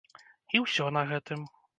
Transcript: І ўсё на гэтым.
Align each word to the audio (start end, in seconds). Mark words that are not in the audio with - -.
І 0.55 0.61
ўсё 0.63 0.87
на 0.97 1.03
гэтым. 1.11 1.45